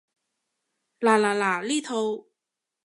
[0.99, 2.25] 嗱嗱嗱，呢套